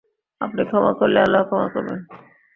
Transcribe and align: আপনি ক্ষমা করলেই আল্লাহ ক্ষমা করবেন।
আপনি 0.41 0.61
ক্ষমা 0.69 0.91
করলেই 0.93 1.23
আল্লাহ 1.23 1.41
ক্ষমা 1.43 1.67
করবেন। 1.73 1.99